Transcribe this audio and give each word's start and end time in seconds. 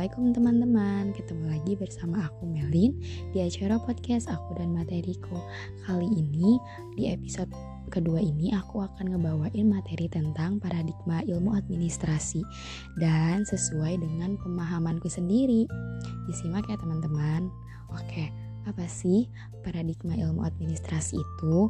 Assalamualaikum 0.00 0.32
teman-teman. 0.32 1.04
Ketemu 1.12 1.44
lagi 1.44 1.72
bersama 1.76 2.24
aku 2.24 2.48
Melin 2.48 2.96
Di 3.36 3.44
acara 3.44 3.76
podcast 3.76 4.32
aku 4.32 4.56
dan 4.56 4.72
materiku. 4.72 5.36
Kali 5.84 6.08
ini 6.16 6.56
di 6.96 7.12
episode 7.12 7.52
kedua 7.92 8.16
ini 8.16 8.48
aku 8.56 8.80
akan 8.80 9.12
ngebawain 9.12 9.68
materi 9.68 10.08
tentang 10.08 10.56
paradigma 10.56 11.20
ilmu 11.28 11.52
administrasi. 11.52 12.40
Dan 12.96 13.44
sesuai 13.44 14.00
dengan 14.00 14.40
pemahamanku 14.40 15.04
sendiri. 15.04 15.68
Disimak 16.24 16.64
ya 16.72 16.80
teman-teman. 16.80 17.52
Oke, 17.92 18.32
apa 18.64 18.88
sih 18.88 19.28
paradigma 19.60 20.16
ilmu 20.16 20.48
administrasi 20.48 21.20
itu? 21.20 21.68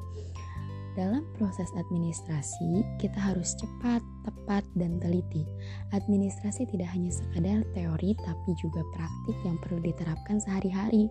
Dalam 0.98 1.22
proses 1.38 1.70
administrasi, 1.78 2.82
kita 2.98 3.14
harus 3.14 3.54
cepat, 3.54 4.02
tepat, 4.26 4.66
dan 4.74 4.98
teliti. 4.98 5.46
Administrasi 5.94 6.66
tidak 6.66 6.90
hanya 6.90 7.14
sekadar 7.14 7.62
teori, 7.78 8.18
tapi 8.26 8.50
juga 8.58 8.82
praktik 8.90 9.38
yang 9.46 9.54
perlu 9.62 9.78
diterapkan 9.78 10.42
sehari-hari. 10.42 11.06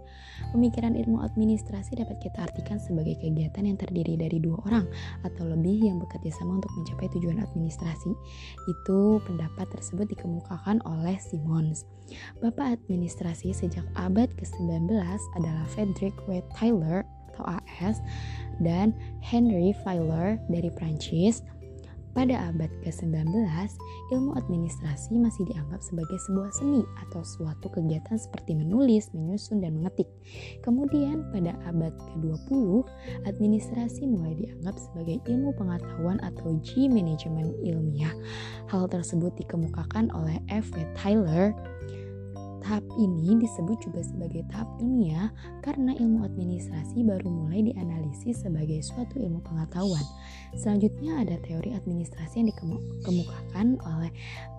Pemikiran 0.52 1.00
ilmu 1.00 1.24
administrasi 1.24 1.96
dapat 1.96 2.20
kita 2.20 2.52
artikan 2.52 2.76
sebagai 2.76 3.16
kegiatan 3.24 3.64
yang 3.64 3.80
terdiri 3.80 4.20
dari 4.20 4.44
dua 4.44 4.60
orang 4.68 4.86
atau 5.24 5.48
lebih 5.48 5.80
yang 5.88 5.96
bekerja 6.04 6.36
sama 6.36 6.60
untuk 6.60 6.72
mencapai 6.76 7.08
tujuan 7.16 7.40
administrasi. 7.40 8.12
Itu 8.68 9.24
pendapat 9.24 9.72
tersebut 9.80 10.12
dikemukakan 10.12 10.84
oleh 10.84 11.16
Simons. 11.24 11.88
Bapak 12.44 12.84
administrasi 12.84 13.56
sejak 13.56 13.86
abad 13.96 14.28
ke-19 14.36 14.92
adalah 15.40 15.66
Frederick 15.72 16.18
W. 16.28 16.42
Tyler 16.58 17.06
atau 17.40 17.48
AS 17.80 18.04
dan 18.60 18.92
Henry 19.24 19.72
Fowler 19.88 20.36
dari 20.52 20.68
Prancis. 20.76 21.40
Pada 22.10 22.50
abad 22.52 22.74
ke-19, 22.82 23.32
ilmu 24.12 24.34
administrasi 24.34 25.14
masih 25.22 25.46
dianggap 25.46 25.78
sebagai 25.78 26.18
sebuah 26.26 26.50
seni 26.58 26.82
atau 27.06 27.22
suatu 27.22 27.70
kegiatan 27.70 28.18
seperti 28.18 28.58
menulis, 28.58 29.14
menyusun, 29.14 29.62
dan 29.62 29.78
mengetik. 29.78 30.10
Kemudian 30.66 31.30
pada 31.30 31.54
abad 31.70 31.94
ke-20, 31.96 32.82
administrasi 33.30 34.10
mulai 34.10 34.36
dianggap 34.42 34.76
sebagai 34.82 35.22
ilmu 35.30 35.54
pengetahuan 35.54 36.18
atau 36.26 36.58
G 36.66 36.90
manajemen 36.90 37.54
ilmiah. 37.62 38.12
Hal 38.74 38.90
tersebut 38.90 39.38
dikemukakan 39.38 40.10
oleh 40.10 40.42
F. 40.50 40.74
W. 40.74 40.82
Tyler 40.98 41.54
Tahap 42.60 42.84
ini 43.00 43.40
disebut 43.40 43.80
juga 43.80 44.04
sebagai 44.04 44.44
tahap 44.52 44.68
ilmiah 44.84 45.32
karena 45.64 45.96
ilmu 45.96 46.28
administrasi 46.28 47.08
baru 47.08 47.32
mulai 47.32 47.72
dianalisis 47.72 48.44
sebagai 48.44 48.84
suatu 48.84 49.16
ilmu 49.16 49.40
pengetahuan. 49.48 50.04
Selanjutnya 50.60 51.24
ada 51.24 51.40
teori 51.40 51.72
administrasi 51.72 52.44
yang 52.44 52.50
dikemukakan 52.52 53.80
oleh 53.80 54.12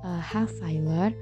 uh, 0.02 0.20
H. 0.20 0.48
Feiler. 0.58 1.12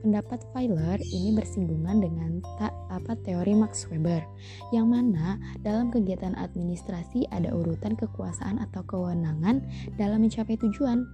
Pendapat 0.00 0.40
Feiler 0.56 0.96
ini 1.12 1.36
bersinggungan 1.36 2.00
dengan 2.00 2.40
tak 2.56 2.72
apa 2.88 3.12
teori 3.20 3.52
Max 3.52 3.84
Weber, 3.92 4.24
yang 4.72 4.88
mana 4.88 5.36
dalam 5.60 5.92
kegiatan 5.92 6.32
administrasi 6.40 7.28
ada 7.28 7.52
urutan 7.52 7.92
kekuasaan 8.00 8.64
atau 8.64 8.80
kewenangan 8.88 9.60
dalam 10.00 10.24
mencapai 10.24 10.56
tujuan. 10.56 11.04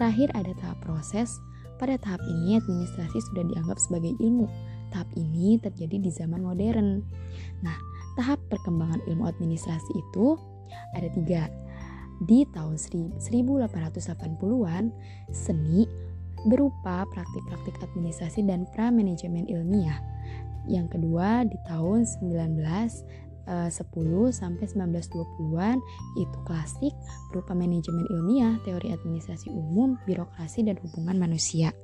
Terakhir 0.00 0.32
ada 0.32 0.48
tahap 0.56 0.80
proses, 0.80 1.28
pada 1.82 1.98
tahap 1.98 2.22
ini, 2.30 2.62
administrasi 2.62 3.18
sudah 3.34 3.42
dianggap 3.50 3.74
sebagai 3.82 4.14
ilmu. 4.22 4.46
Tahap 4.94 5.10
ini 5.18 5.58
terjadi 5.58 5.98
di 5.98 6.14
zaman 6.14 6.46
modern. 6.46 7.02
Nah, 7.66 7.74
tahap 8.14 8.38
perkembangan 8.46 9.02
ilmu 9.10 9.26
administrasi 9.26 9.90
itu 9.98 10.38
ada 10.94 11.10
tiga. 11.10 11.50
Di 12.22 12.46
tahun 12.54 12.78
1880-an, 12.78 14.94
seni 15.34 15.90
berupa 16.46 17.02
praktik-praktik 17.10 17.74
administrasi 17.82 18.46
dan 18.46 18.62
pra-manajemen 18.70 19.50
ilmiah. 19.50 19.98
Yang 20.70 20.94
kedua, 20.94 21.42
di 21.50 21.58
tahun 21.66 22.06
19 22.06 22.62
10 23.46 23.70
eh, 23.70 24.30
sampai 24.30 24.66
1920-an 24.70 25.78
itu 26.18 26.38
klasik 26.46 26.94
berupa 27.34 27.52
manajemen 27.52 28.06
ilmiah, 28.10 28.58
teori 28.62 28.94
administrasi 28.94 29.50
umum, 29.50 29.98
birokrasi 30.06 30.66
dan 30.66 30.78
hubungan 30.82 31.18
manusia. 31.18 31.74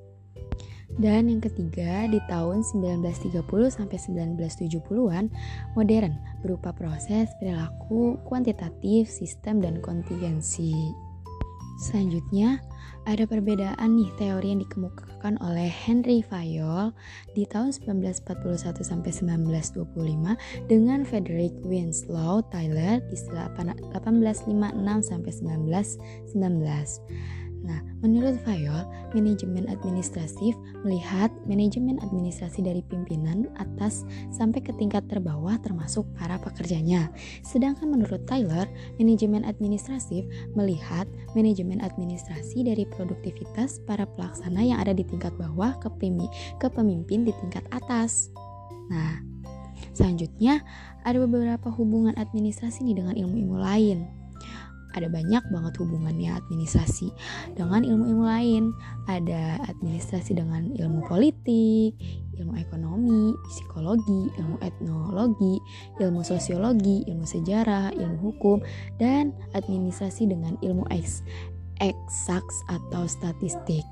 Dan 0.99 1.31
yang 1.31 1.39
ketiga 1.45 2.09
di 2.11 2.19
tahun 2.27 2.65
1930 2.65 3.45
sampai 3.71 3.99
1970-an 4.01 5.31
modern 5.79 6.17
berupa 6.43 6.75
proses 6.75 7.31
perilaku 7.39 8.19
kuantitatif, 8.27 9.07
sistem 9.07 9.63
dan 9.63 9.79
kontingensi. 9.79 11.08
Selanjutnya, 11.78 12.59
ada 13.06 13.22
perbedaan 13.22 13.94
nih 13.94 14.11
teori 14.19 14.50
yang 14.50 14.61
dikemukakan 14.66 15.39
oleh 15.39 15.71
Henry 15.71 16.27
Fayol 16.27 16.91
di 17.39 17.47
tahun 17.47 17.71
1941 17.71 18.83
sampai 18.83 19.15
1925 19.15 19.87
dengan 20.66 21.06
Frederick 21.06 21.55
Winslow 21.62 22.43
Tyler 22.50 22.99
di 23.06 23.16
1856 23.16 23.94
sampai 25.06 25.33
1919. 26.34 27.38
Nah, 27.67 27.83
menurut 28.01 28.39
Fayol, 28.47 28.87
manajemen 29.11 29.67
administratif 29.67 30.55
melihat 30.87 31.33
manajemen 31.49 31.99
administrasi 31.99 32.63
dari 32.63 32.83
pimpinan 32.87 33.51
atas 33.59 34.07
sampai 34.31 34.63
ke 34.63 34.71
tingkat 34.79 35.07
terbawah 35.11 35.59
termasuk 35.59 36.07
para 36.15 36.39
pekerjanya. 36.39 37.11
Sedangkan 37.43 37.91
menurut 37.91 38.23
Tyler, 38.31 38.69
manajemen 39.01 39.43
administratif 39.43 40.29
melihat 40.55 41.11
manajemen 41.35 41.83
administrasi 41.83 42.63
dari 42.63 42.87
produktivitas 42.87 43.83
para 43.85 44.07
pelaksana 44.07 44.63
yang 44.63 44.79
ada 44.79 44.95
di 44.95 45.03
tingkat 45.03 45.35
bawah 45.35 45.75
ke, 45.83 45.91
pemimpin 46.71 47.27
di 47.27 47.33
tingkat 47.43 47.65
atas. 47.75 48.31
Nah, 48.89 49.21
selanjutnya 49.93 50.63
ada 51.03 51.19
beberapa 51.21 51.69
hubungan 51.75 52.15
administrasi 52.15 52.87
nih 52.87 52.97
dengan 53.03 53.15
ilmu-ilmu 53.19 53.59
lain 53.59 54.18
ada 54.97 55.09
banyak 55.10 55.44
banget 55.53 55.75
hubungannya 55.81 56.32
administrasi 56.32 57.12
dengan 57.59 57.84
ilmu-ilmu 57.84 58.25
lain. 58.25 58.72
Ada 59.09 59.60
administrasi 59.69 60.37
dengan 60.37 60.72
ilmu 60.76 61.04
politik, 61.04 61.97
ilmu 62.38 62.54
ekonomi, 62.56 63.34
psikologi, 63.50 64.32
ilmu 64.38 64.56
etnologi, 64.62 65.60
ilmu 66.00 66.22
sosiologi, 66.22 67.04
ilmu 67.10 67.27
sejarah, 67.27 67.93
ilmu 67.93 68.19
hukum, 68.22 68.62
dan 68.97 69.34
administrasi 69.53 70.31
dengan 70.31 70.56
ilmu 70.62 70.87
eks, 70.94 71.27
eksaks 71.82 72.56
atau 72.71 73.04
statistik. 73.04 73.84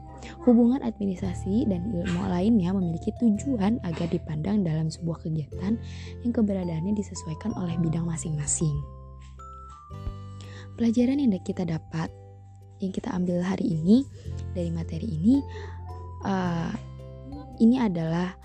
Hubungan 0.43 0.83
administrasi 0.83 1.71
dan 1.71 1.93
ilmu 1.93 2.27
lainnya 2.27 2.75
memiliki 2.75 3.15
tujuan 3.23 3.79
agar 3.87 4.11
dipandang 4.11 4.67
dalam 4.67 4.91
sebuah 4.91 5.23
kegiatan 5.23 5.79
yang 6.27 6.33
keberadaannya 6.35 6.99
disesuaikan 6.99 7.55
oleh 7.55 7.79
bidang 7.79 8.09
masing-masing. 8.09 8.96
Pelajaran 10.77 11.17
yang 11.17 11.33
kita 11.41 11.65
dapat, 11.65 12.13
yang 12.85 12.93
kita 12.93 13.09
ambil 13.17 13.41
hari 13.41 13.73
ini 13.73 14.05
dari 14.53 14.69
materi 14.69 15.09
ini, 15.09 15.41
uh, 16.29 16.69
ini 17.57 17.81
adalah 17.81 18.37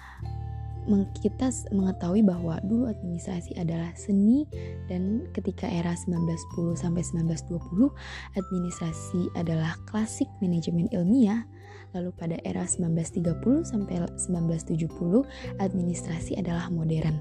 kita 1.21 1.53
mengetahui 1.69 2.25
bahwa 2.25 2.57
dulu 2.65 2.89
administrasi 2.89 3.53
adalah 3.59 3.93
seni 3.93 4.49
dan 4.89 5.29
ketika 5.35 5.69
era 5.69 5.93
1910 5.93 6.73
sampai 6.73 7.03
1920 7.05 7.93
administrasi 8.33 9.29
adalah 9.37 9.77
klasik 9.85 10.25
manajemen 10.41 10.89
ilmiah. 10.89 11.45
Lalu 11.91 12.15
pada 12.15 12.39
era 12.47 12.63
1930 12.63 13.67
sampai 13.67 13.99
1970 14.15 15.27
administrasi 15.59 16.39
adalah 16.39 16.71
modern 16.71 17.19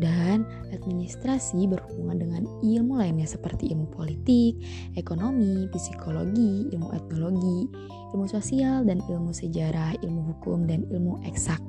dan 0.00 0.48
administrasi 0.72 1.68
berhubungan 1.68 2.18
dengan 2.18 2.42
ilmu 2.64 2.98
lainnya 2.98 3.28
seperti 3.28 3.70
ilmu 3.70 3.92
politik, 3.92 4.56
ekonomi, 4.96 5.68
psikologi, 5.70 6.72
ilmu 6.72 6.88
etnologi, 6.96 7.68
ilmu 8.16 8.26
sosial 8.26 8.82
dan 8.88 9.04
ilmu 9.06 9.30
sejarah, 9.30 10.00
ilmu 10.00 10.34
hukum 10.34 10.64
dan 10.64 10.88
ilmu 10.88 11.20
eksak. 11.28 11.60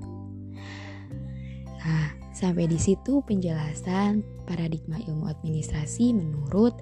Nah, 1.82 2.08
sampai 2.32 2.66
di 2.70 2.80
situ 2.80 3.20
penjelasan 3.26 4.24
paradigma 4.48 4.98
ilmu 5.06 5.30
administrasi 5.30 6.16
menurut 6.16 6.78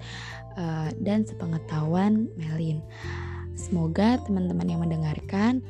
uh, 0.56 0.88
dan 1.02 1.26
sepengetahuan 1.26 2.30
Melin. 2.38 2.80
Semoga 3.56 4.16
teman-teman 4.24 4.66
yang 4.68 4.80
mendengarkan 4.80 5.60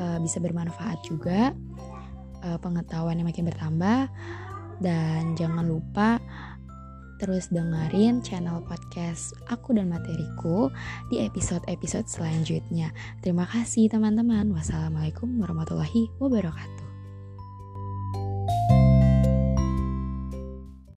uh, 0.00 0.16
bisa 0.20 0.40
bermanfaat 0.40 1.00
juga, 1.04 1.52
uh, 2.44 2.58
pengetahuan 2.60 3.20
yang 3.20 3.28
makin 3.28 3.48
bertambah. 3.48 4.08
Dan 4.82 5.34
jangan 5.38 5.66
lupa 5.66 6.18
terus 7.22 7.48
dengerin 7.48 8.20
channel 8.20 8.60
podcast 8.66 9.32
aku 9.48 9.72
dan 9.72 9.88
materiku 9.88 10.68
di 11.08 11.22
episode-episode 11.22 12.10
selanjutnya. 12.10 12.90
Terima 13.22 13.46
kasih 13.48 13.88
teman-teman. 13.88 14.50
Wassalamualaikum 14.52 15.40
warahmatullahi 15.40 16.10
wabarakatuh. 16.20 16.83